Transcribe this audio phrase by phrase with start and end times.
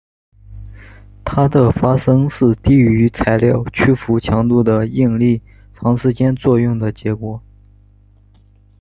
[1.23, 5.39] 它的发生是低于材料屈服强度的应力
[5.75, 7.39] 长时间作用的结果。